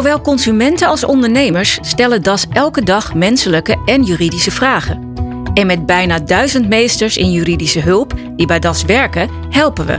[0.00, 5.12] Zowel consumenten als ondernemers stellen DAS elke dag menselijke en juridische vragen.
[5.54, 9.98] En met bijna duizend meesters in juridische hulp die bij DAS werken, helpen we.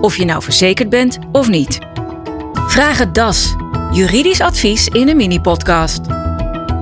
[0.00, 1.78] Of je nou verzekerd bent of niet.
[2.54, 3.54] Vraag het DAS.
[3.92, 6.00] Juridisch advies in een mini-podcast.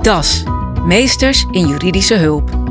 [0.01, 0.43] DAS.
[0.85, 2.62] Meesters in juridische hulp.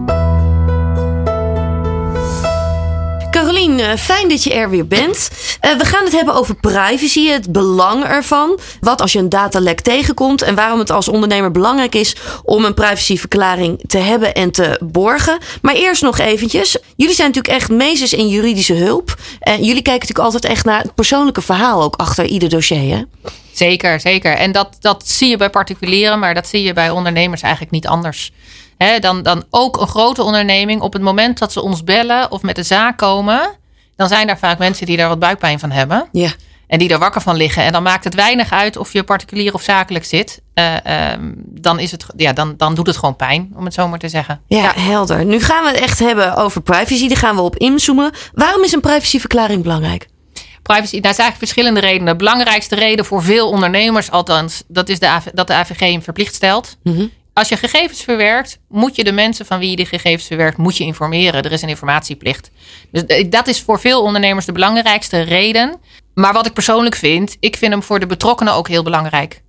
[3.62, 5.30] Carolien, eh, fijn dat je er weer bent.
[5.64, 8.58] Uh, we gaan het hebben over privacy, het belang ervan.
[8.80, 12.74] Wat als je een datalek tegenkomt en waarom het als ondernemer belangrijk is om een
[12.74, 15.38] privacyverklaring te hebben en te borgen.
[15.62, 16.76] Maar eerst nog eventjes.
[16.96, 19.14] Jullie zijn natuurlijk echt meesters in juridische hulp.
[19.40, 22.96] En jullie kijken natuurlijk altijd echt naar het persoonlijke verhaal ook achter ieder dossier.
[22.96, 23.02] Hè?
[23.52, 24.32] Zeker, zeker.
[24.32, 27.86] En dat, dat zie je bij particulieren, maar dat zie je bij ondernemers eigenlijk niet
[27.86, 28.32] anders
[29.00, 32.56] dan, dan ook een grote onderneming, op het moment dat ze ons bellen of met
[32.56, 33.50] de zaak komen,
[33.96, 36.08] dan zijn er vaak mensen die daar wat buikpijn van hebben.
[36.12, 36.30] Ja.
[36.66, 37.64] En die er wakker van liggen.
[37.64, 40.42] En dan maakt het weinig uit of je particulier of zakelijk zit.
[40.54, 43.88] Uh, um, dan, is het, ja, dan, dan doet het gewoon pijn, om het zo
[43.88, 44.40] maar te zeggen.
[44.46, 45.24] Ja, helder.
[45.24, 47.08] Nu gaan we het echt hebben over privacy.
[47.08, 48.12] Daar gaan we op inzoomen.
[48.34, 50.08] Waarom is een privacyverklaring belangrijk?
[50.62, 52.06] Privacy, daar zijn eigenlijk verschillende redenen.
[52.06, 56.34] De belangrijkste reden voor veel ondernemers, althans, dat is de, dat de AVG hem verplicht
[56.34, 56.76] stelt.
[56.82, 60.56] Mm als je gegevens verwerkt, moet je de mensen van wie je die gegevens verwerkt,
[60.56, 61.42] moet je informeren.
[61.42, 62.50] Er is een informatieplicht.
[62.90, 65.80] Dus dat is voor veel ondernemers de belangrijkste reden.
[66.14, 69.42] Maar wat ik persoonlijk vind, ik vind hem voor de betrokkenen ook heel belangrijk.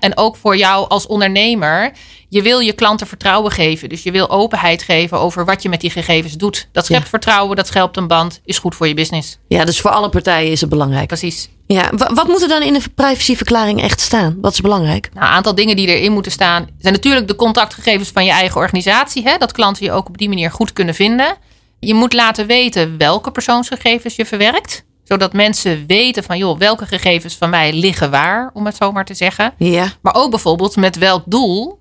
[0.00, 1.92] En ook voor jou als ondernemer.
[2.28, 3.88] Je wil je klanten vertrouwen geven.
[3.88, 6.68] Dus je wil openheid geven over wat je met die gegevens doet.
[6.72, 9.38] Dat schept vertrouwen, dat schept een band, is goed voor je business.
[9.48, 11.06] Ja, dus voor alle partijen is het belangrijk.
[11.06, 11.48] Precies.
[11.74, 14.38] Ja, wat moet er dan in de privacyverklaring echt staan?
[14.40, 15.10] Wat is belangrijk?
[15.14, 18.60] Nou, een aantal dingen die erin moeten staan zijn natuurlijk de contactgegevens van je eigen
[18.60, 19.22] organisatie.
[19.22, 19.36] Hè?
[19.38, 21.36] Dat klanten je ook op die manier goed kunnen vinden.
[21.78, 27.34] Je moet laten weten welke persoonsgegevens je verwerkt zodat mensen weten van, joh, welke gegevens
[27.34, 29.54] van mij liggen waar, om het zo maar te zeggen.
[29.56, 29.92] Ja.
[30.02, 31.80] Maar ook bijvoorbeeld met welk doel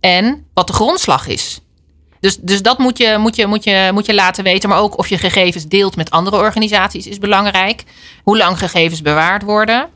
[0.00, 1.60] en wat de grondslag is.
[2.20, 4.68] Dus, dus dat moet je, moet, je, moet, je, moet je laten weten.
[4.68, 7.84] Maar ook of je gegevens deelt met andere organisaties is belangrijk.
[8.22, 9.88] Hoe lang gegevens bewaard worden.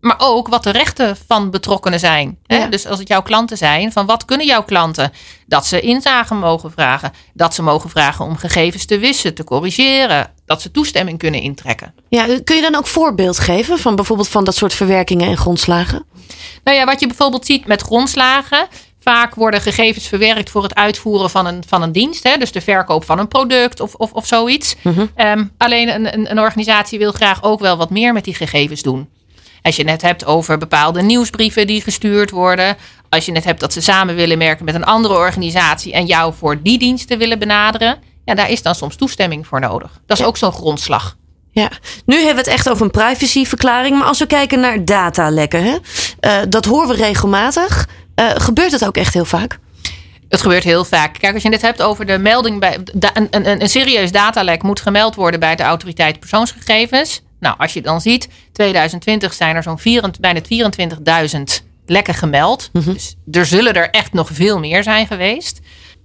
[0.00, 2.38] Maar ook wat de rechten van betrokkenen zijn.
[2.46, 2.68] Hè?
[2.68, 5.12] Dus als het jouw klanten zijn, van wat kunnen jouw klanten?
[5.46, 7.12] Dat ze inzage mogen vragen.
[7.34, 10.32] Dat ze mogen vragen om gegevens te wissen, te corrigeren.
[10.44, 11.94] Dat ze toestemming kunnen intrekken.
[12.08, 16.04] Ja, kun je dan ook voorbeeld geven van bijvoorbeeld van dat soort verwerkingen en grondslagen?
[16.64, 18.66] Nou ja, wat je bijvoorbeeld ziet met grondslagen.
[19.08, 22.22] Vaak worden gegevens verwerkt voor het uitvoeren van een, van een dienst.
[22.22, 22.36] Hè?
[22.36, 24.76] Dus de verkoop van een product of, of, of zoiets.
[24.82, 25.06] Mhm.
[25.14, 28.82] Ehm, alleen een, een, een organisatie wil graag ook wel wat meer met die gegevens
[28.82, 29.08] doen.
[29.62, 32.76] Als je net hebt over bepaalde nieuwsbrieven die gestuurd worden.
[33.08, 36.34] Als je net hebt dat ze samen willen werken met een andere organisatie en jou
[36.34, 37.98] voor die diensten willen benaderen.
[38.24, 40.00] Ja, daar is dan soms toestemming voor nodig.
[40.06, 41.16] Dat is ook zo'n grondslag.
[41.50, 41.70] Ja,
[42.06, 43.98] nu hebben we het echt over een privacyverklaring.
[43.98, 45.76] Maar als we kijken naar datalekken, hè?
[46.20, 47.86] Uh, dat horen we regelmatig.
[48.20, 49.58] Uh, gebeurt het ook echt heel vaak?
[50.28, 51.18] Het gebeurt heel vaak.
[51.18, 52.78] Kijk, als je het hebt over de melding bij.
[53.14, 57.22] Een, een, een serieus datalek moet gemeld worden bij de autoriteit persoonsgegevens.
[57.40, 59.78] Nou, als je dan ziet, 2020 zijn er zo'n
[60.20, 62.70] bijna 24.000 lekken gemeld.
[62.72, 62.92] Mhm.
[62.92, 65.60] Dus er zullen er echt nog veel meer zijn geweest.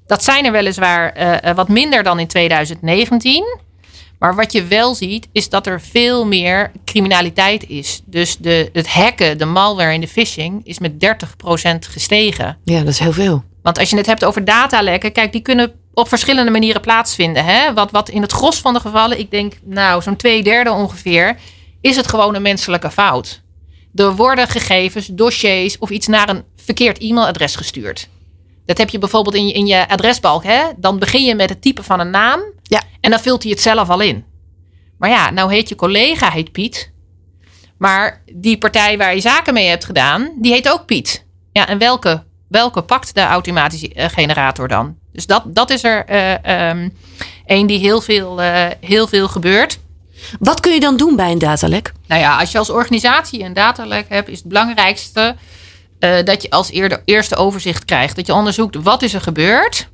[0.05, 3.59] Dat zijn er weliswaar uh, wat minder dan in 2019.
[4.21, 8.01] Maar wat je wel ziet, is dat er veel meer criminaliteit is.
[8.05, 10.97] Dus de, het hacken, de malware en de phishing is met 30%
[11.89, 12.57] gestegen.
[12.63, 13.43] Ja, dat is heel veel.
[13.61, 17.45] Want als je het hebt over datalekken, kijk, die kunnen op verschillende manieren plaatsvinden.
[17.45, 17.73] Hè?
[17.73, 21.37] Wat, wat in het gros van de gevallen, ik denk nou zo'n twee derde ongeveer,
[21.81, 23.41] is het gewoon een menselijke fout.
[23.95, 28.09] Er worden gegevens, dossiers of iets naar een verkeerd e-mailadres gestuurd.
[28.65, 30.43] Dat heb je bijvoorbeeld in je, in je adresbalk.
[30.43, 30.63] Hè?
[30.77, 32.41] Dan begin je met het type van een naam.
[32.71, 32.81] Ja.
[33.01, 34.25] En dan vult hij het zelf al in.
[34.97, 36.91] Maar ja, nou heet je collega heet Piet.
[37.77, 41.25] Maar die partij waar je zaken mee hebt gedaan, die heet ook Piet.
[41.51, 44.97] Ja, en welke, welke pakt de automatische eh, generator dan?
[45.13, 46.89] Dus dat, dat is er uh,
[47.45, 49.79] een die heel veel, uh, heel veel gebeurt.
[50.39, 51.93] Wat kun je dan doen bij een datalek?
[52.07, 55.35] Nou ja, als je als organisatie een datalek hebt, is het belangrijkste
[55.99, 58.16] uh, dat je als eerder, eerste overzicht krijgt.
[58.16, 59.90] Dat je onderzoekt wat is er gebeurd.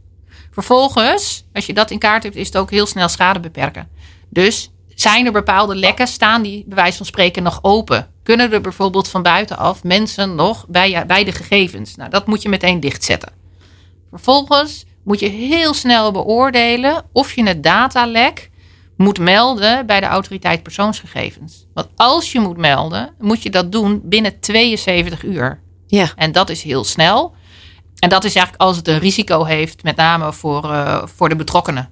[0.58, 3.90] Vervolgens, als je dat in kaart hebt, is het ook heel snel schade beperken.
[4.30, 8.08] Dus zijn er bepaalde lekken, staan die bij wijze van spreken nog open?
[8.24, 11.96] Kunnen er bijvoorbeeld van buitenaf mensen nog bij, bij de gegevens?
[11.96, 13.32] Nou, dat moet je meteen dichtzetten.
[14.10, 18.50] Vervolgens moet je heel snel beoordelen of je het datalek
[18.96, 21.66] moet melden bij de autoriteit persoonsgegevens.
[21.74, 25.62] Want als je moet melden, moet je dat doen binnen 72 uur.
[25.88, 26.12] Ja.
[26.16, 27.36] En dat is heel snel.
[28.00, 31.36] En dat is eigenlijk als het een risico heeft, met name voor, uh, voor de
[31.36, 31.90] betrokkenen.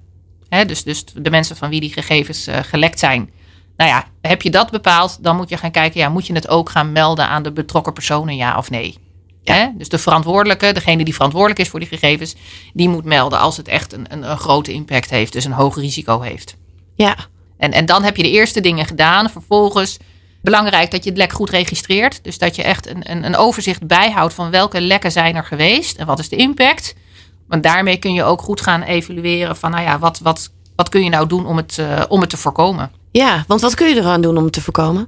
[0.49, 3.29] Hè, dus, dus de mensen van wie die gegevens uh, gelekt zijn.
[3.77, 6.47] Nou ja, heb je dat bepaald, dan moet je gaan kijken, ja, moet je het
[6.47, 8.97] ook gaan melden aan de betrokken personen, ja of nee?
[9.43, 9.67] Hè?
[9.77, 12.35] Dus de verantwoordelijke, degene die verantwoordelijk is voor die gegevens,
[12.73, 15.75] die moet melden als het echt een, een, een grote impact heeft, dus een hoog
[15.75, 16.55] risico heeft.
[16.95, 17.15] Ja.
[17.57, 19.29] En, en dan heb je de eerste dingen gedaan.
[19.29, 19.97] Vervolgens
[20.45, 22.23] belangrijk dat je het lek goed registreert.
[22.23, 25.97] Dus dat je echt een, een, een overzicht bijhoudt van welke lekken zijn er geweest
[25.97, 26.95] en wat is de impact.
[27.47, 31.03] Want daarmee kun je ook goed gaan evalueren van, nou ja, wat, wat, wat kun
[31.03, 32.91] je nou doen om het, uh, om het te voorkomen?
[33.11, 35.07] Ja, want wat kun je eraan doen om het te voorkomen?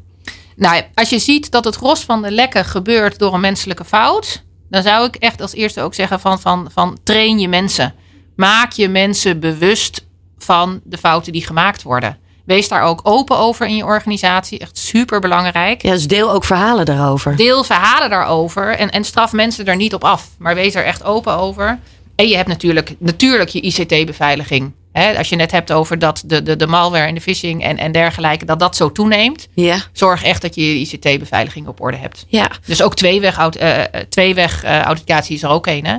[0.56, 4.44] Nou, als je ziet dat het gros van de lekken gebeurt door een menselijke fout,
[4.70, 7.94] dan zou ik echt als eerste ook zeggen van, van, van train je mensen.
[8.36, 10.06] Maak je mensen bewust
[10.38, 12.18] van de fouten die gemaakt worden.
[12.48, 14.60] Wees daar ook open over in je organisatie.
[14.60, 15.82] Echt super belangrijk.
[15.82, 17.36] Ja, dus deel ook verhalen daarover.
[17.36, 20.30] Deel verhalen daarover en, en straf mensen er niet op af.
[20.38, 21.80] Maar wees er echt open over.
[22.16, 24.72] En je hebt natuurlijk, natuurlijk je ICT-beveiliging.
[25.18, 27.92] als je net hebt over dat de, de, de malware en de phishing en, en
[27.92, 29.48] dergelijke, dat dat zo toeneemt.
[29.54, 29.78] Ja.
[29.92, 32.26] Zorg echt dat je je ICT-beveiliging op orde hebt.
[32.28, 32.52] Ja.
[32.66, 35.86] Dus ook tweeweg, uh, tweeweg uh, authenticatie is er ook een.
[35.86, 35.98] Hè?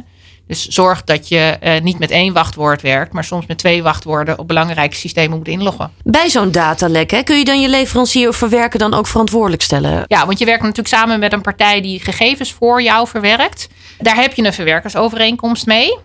[0.49, 4.39] Dus zorg dat je uh, niet met één wachtwoord werkt, maar soms met twee wachtwoorden
[4.39, 5.93] op belangrijke systemen moet inloggen.
[6.03, 10.05] Bij zo'n datalek, hè, kun je dan je leverancier of verwerker dan ook verantwoordelijk stellen?
[10.07, 13.69] Ja, want je werkt natuurlijk samen met een partij die gegevens voor jou verwerkt.
[13.99, 15.99] Daar heb je een verwerkersovereenkomst mee.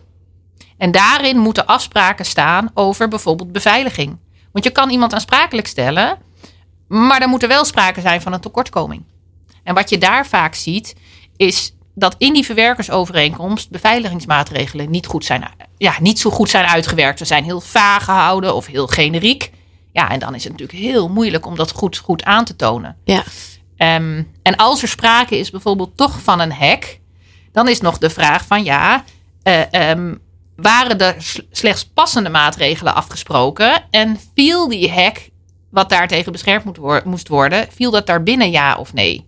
[0.78, 4.18] En daarin moeten afspraken staan over bijvoorbeeld beveiliging.
[4.52, 6.18] Want je kan iemand aansprakelijk stellen,
[6.88, 9.04] maar er moet er wel sprake zijn van een tekortkoming.
[9.64, 10.96] En wat je daar vaak ziet,
[11.38, 17.20] is dat in die verwerkersovereenkomst beveiligingsmaatregelen niet, goed zijn, ja, niet zo goed zijn uitgewerkt.
[17.20, 19.52] Ze zijn heel vaag gehouden of heel generiek.
[19.92, 22.98] Ja, en dan is het natuurlijk heel moeilijk om dat goed, goed aan te tonen.
[23.04, 23.24] Ja.
[23.78, 27.00] Um, en als er sprake is bijvoorbeeld toch van een hack,
[27.52, 29.04] dan is nog de vraag van ja,
[29.44, 30.20] uh, um,
[30.56, 31.16] waren er
[31.52, 35.30] slechts passende maatregelen afgesproken en viel die hack,
[35.70, 39.26] wat daartegen beschermd moet moest worden, viel dat daar binnen ja of nee?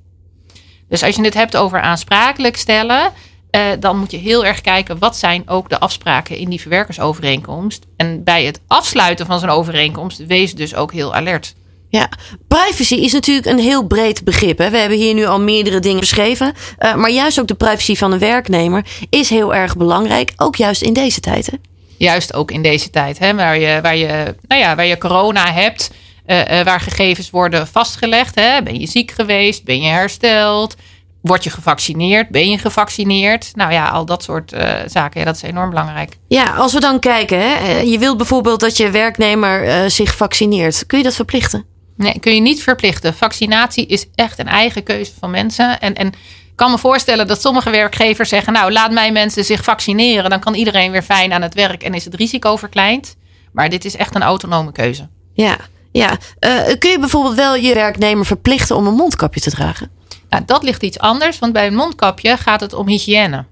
[0.90, 3.12] Dus als je het hebt over aansprakelijk stellen,
[3.52, 7.86] uh, dan moet je heel erg kijken wat zijn ook de afspraken in die verwerkersovereenkomst.
[7.98, 11.56] En bij het afsluiten van zo'n overeenkomst, wees dus ook heel alert.
[11.90, 12.10] Ja,
[12.48, 14.58] privacy is natuurlijk een heel breed begrip.
[14.58, 14.70] Hè?
[14.70, 16.54] We hebben hier nu al meerdere dingen beschreven.
[16.80, 20.34] Uh, maar juist ook de privacy van een werknemer is heel erg belangrijk.
[20.38, 21.46] Ook juist in deze tijd.
[21.46, 21.58] Hè?
[21.98, 23.20] Juist ook in deze tijd.
[23.20, 23.36] Hè?
[23.36, 25.92] Waar, je, waar, je, nou ja, waar je corona hebt.
[26.28, 28.36] Uh, uh, waar gegevens worden vastgelegd.
[28.36, 28.64] Hè?
[28.64, 29.64] Ben je ziek geweest?
[29.64, 30.76] Ben je hersteld?
[31.22, 32.30] Word je gevaccineerd?
[32.30, 33.52] Ben je gevaccineerd?
[33.56, 36.18] Nou ja, al dat soort uh, zaken, ja, dat is enorm belangrijk.
[36.28, 40.86] Ja, als we dan kijken, hè, je wilt bijvoorbeeld dat je werknemer zich vaccineert.
[40.86, 41.66] Kun je dat verplichten?
[41.98, 43.14] Nee, kun je niet verplichten.
[43.14, 45.80] Vaccinatie is echt een eigen keuze van mensen.
[45.80, 49.64] En, en ik kan me voorstellen dat sommige werkgevers zeggen: Nou, laat mijn mensen zich
[49.64, 50.30] vaccineren.
[50.30, 53.16] Dan kan iedereen weer fijn aan het werk en is het risico verkleind.
[53.52, 55.10] Maar dit is echt een autonome keuze.
[55.34, 55.58] Ja,
[55.98, 56.18] ja.
[56.40, 59.90] Uh, kun je bijvoorbeeld wel je werknemer verplichten om een mondkapje te dragen?
[60.30, 63.46] Nou, dat ligt iets anders, want bij een mondkapje gaat het om hygiëne.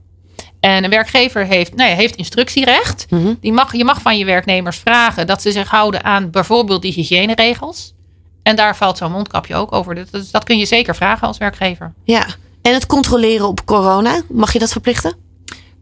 [0.59, 3.05] En een werkgever heeft, nou ja, heeft instructierecht.
[3.09, 3.33] Mhm.
[3.39, 6.93] Die mag, je mag van je werknemers vragen dat ze zich houden aan bijvoorbeeld die
[6.93, 7.93] hygiëneregels.
[8.43, 9.95] En daar valt zo'n mondkapje ook over.
[10.11, 11.93] Dus dat kun je zeker vragen als werkgever.
[12.03, 12.25] Ja,
[12.61, 15.15] en het controleren op corona, mag je dat verplichten?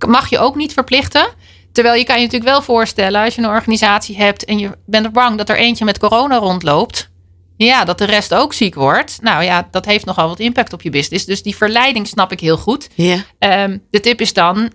[0.08, 1.28] Mag je ook niet verplichten.
[1.72, 5.06] Terwijl je kan je natuurlijk wel voorstellen, als je een organisatie hebt en je bent
[5.06, 7.10] er bang dat er eentje met corona rondloopt.
[7.58, 9.18] Ja, dat de rest ook ziek wordt.
[9.22, 11.26] Nou ja, dat heeft nogal wat impact op je business.
[11.26, 12.90] Dus die verleiding snap ik heel goed.
[12.94, 13.24] Ja.
[13.40, 14.72] Um, de tip is dan,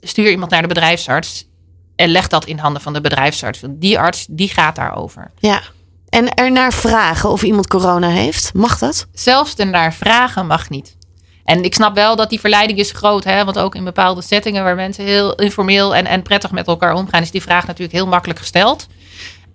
[0.00, 1.48] stuur iemand naar de bedrijfsarts
[1.96, 3.60] en leg dat in handen van de bedrijfsarts.
[3.60, 5.30] Want die arts, die gaat daarover.
[5.38, 5.62] Ja.
[6.08, 9.06] En er naar vragen of iemand corona heeft, mag dat?
[9.12, 10.96] Zelfs er naar vragen mag niet.
[11.44, 13.24] En ik snap wel dat die verleiding is groot.
[13.24, 13.44] Hè?
[13.44, 17.22] Want ook in bepaalde settingen waar mensen heel informeel en, en prettig met elkaar omgaan,
[17.22, 18.86] is die vraag natuurlijk heel makkelijk gesteld.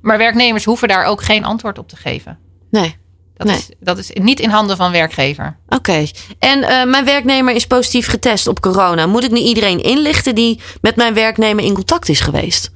[0.02, 2.40] Maar werknemers hoeven daar ook geen antwoord op te geven.
[2.72, 2.96] Nee.
[3.36, 3.58] Dat, nee.
[3.58, 5.58] is, dat is niet in handen van werkgever.
[5.66, 5.76] Oké.
[5.76, 6.12] Okay.
[6.40, 9.06] En uh, mijn werknemer is positief getest op corona.
[9.06, 12.72] Moet ik nu iedereen inlichten die met mijn werknemer in contact is geweest?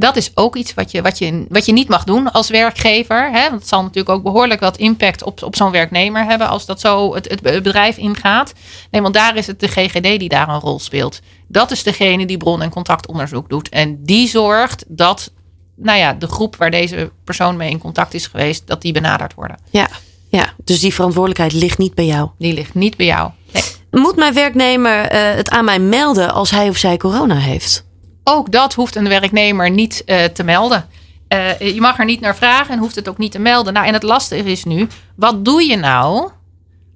[0.00, 3.30] Dat is ook iets wat je, wat je, wat je niet mag doen als werkgever.
[3.30, 3.48] Hè?
[3.48, 6.80] Want het zal natuurlijk ook behoorlijk wat impact op, op zo'n werknemer hebben als dat
[6.80, 8.52] zo het, het bedrijf ingaat.
[8.90, 11.20] Nee, want daar is het de GGD die daar een rol speelt.
[11.46, 13.68] Dat is degene die bron- en contactonderzoek doet.
[13.68, 15.32] En die zorgt dat
[15.76, 19.34] nou ja, de groep waar deze persoon mee in contact is geweest, dat die benaderd
[19.34, 19.58] worden.
[19.70, 19.88] Ja,
[20.28, 20.52] ja.
[20.64, 22.28] dus die verantwoordelijkheid ligt niet bij jou.
[22.38, 23.30] Die ligt niet bij jou.
[23.52, 23.62] Nee.
[23.90, 27.86] Moet mijn werknemer uh, het aan mij melden als hij of zij corona heeft?
[28.30, 30.88] Ook dat hoeft een werknemer niet uh, te melden.
[31.28, 33.72] Uh, je mag er niet naar vragen en hoeft het ook niet te melden.
[33.72, 36.30] Nou, en het lastige is nu, wat doe je nou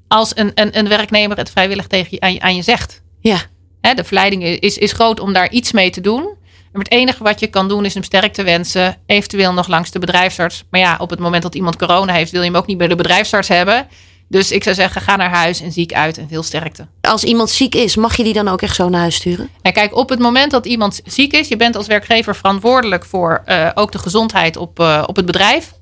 [0.09, 3.03] als een, een, een werknemer het vrijwillig tegen je, aan, je, aan je zegt?
[3.21, 3.37] Ja.
[3.81, 6.23] Hè, de verleiding is, is groot om daar iets mee te doen.
[6.73, 8.97] Maar het enige wat je kan doen is hem sterk te wensen.
[9.07, 10.65] Eventueel nog langs de bedrijfsarts.
[10.71, 12.89] Maar ja, op het moment dat iemand corona heeft, wil je hem ook niet bij
[12.89, 13.87] de bedrijfsarts hebben.
[14.33, 16.87] Dus ik zou zeggen, ga naar huis en ziek uit en veel sterkte.
[17.01, 19.49] Als iemand ziek is, mag je die dan ook echt zo naar huis sturen?
[19.62, 23.43] En kijk, op het moment dat iemand ziek is, je bent als werkgever verantwoordelijk voor
[23.47, 25.73] uh, ook de gezondheid op, uh, op het bedrijf.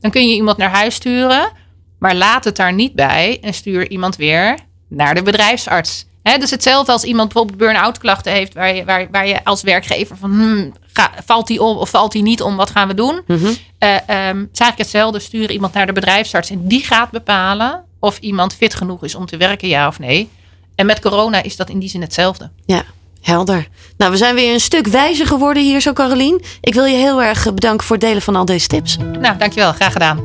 [0.00, 1.52] Dan kun je iemand naar huis sturen,
[1.98, 6.06] maar laat het daar niet bij en stuur iemand weer naar de bedrijfsarts.
[6.22, 9.62] He, dus hetzelfde als iemand bijvoorbeeld burn-out klachten heeft, waar je, waar, waar je als
[9.62, 12.94] werkgever van hmm, ga, valt die om of valt die niet om, wat gaan we
[12.94, 13.22] doen?
[13.26, 13.46] Mm -hmm.
[13.46, 17.86] uh, um, het is eigenlijk hetzelfde, stuur iemand naar de bedrijfsarts en die gaat bepalen
[17.98, 20.28] of iemand fit genoeg is om te werken, ja of nee.
[20.74, 22.50] En met corona is dat in die zin hetzelfde.
[22.66, 22.84] Ja,
[23.20, 23.68] helder.
[23.96, 26.42] Nou, we zijn weer een stuk wijzer geworden hier zo, Carolien.
[26.60, 28.96] Ik wil je heel erg bedanken voor het delen van al deze tips.
[28.96, 29.72] Nou, dankjewel.
[29.72, 30.24] Graag gedaan.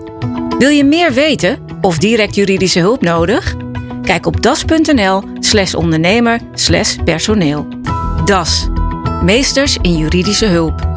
[0.58, 3.56] Wil je meer weten of direct juridische hulp nodig?
[4.02, 7.68] Kijk op das.nl slash ondernemer slash personeel.
[8.26, 8.68] Das.
[9.22, 10.93] Meesters in juridische hulp.